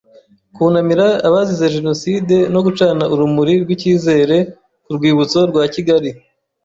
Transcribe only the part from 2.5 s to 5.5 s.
no gucana urumuri rw Icyizere ku rwibutso